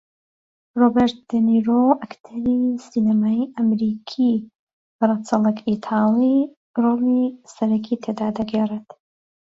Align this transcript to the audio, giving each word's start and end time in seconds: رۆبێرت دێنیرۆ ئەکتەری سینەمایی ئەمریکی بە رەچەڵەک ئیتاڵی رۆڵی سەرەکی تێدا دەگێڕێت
رۆبێرت 0.79 1.17
دێنیرۆ 1.29 1.81
ئەکتەری 2.01 2.61
سینەمایی 2.89 3.51
ئەمریکی 3.55 4.33
بە 4.97 5.03
رەچەڵەک 5.09 5.57
ئیتاڵی 5.67 6.37
رۆڵی 6.83 7.21
سەرەکی 7.53 7.99
تێدا 8.03 8.27
دەگێڕێت 8.37 8.89